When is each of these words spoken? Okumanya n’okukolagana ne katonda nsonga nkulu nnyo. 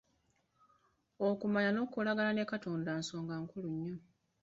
Okumanya 1.27 1.69
n’okukolagana 1.73 2.31
ne 2.33 2.43
katonda 2.51 2.91
nsonga 2.99 3.35
nkulu 3.41 3.69
nnyo. 3.75 3.95